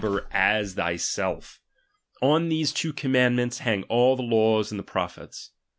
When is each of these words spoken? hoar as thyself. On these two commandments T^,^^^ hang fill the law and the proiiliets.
hoar 0.03 0.25
as 0.31 0.73
thyself. 0.73 1.59
On 2.23 2.49
these 2.49 2.71
two 2.73 2.91
commandments 2.91 3.59
T^,^^^ 3.59 3.63
hang 3.65 3.83
fill 3.83 4.15
the 4.15 4.23
law 4.23 4.57
and 4.63 4.79
the 4.79 4.83
proiiliets. 4.83 5.49